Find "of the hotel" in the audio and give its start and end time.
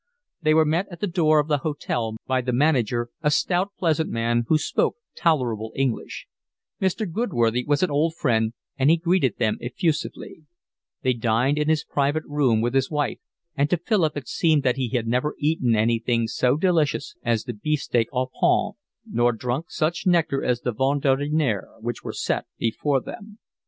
1.37-2.15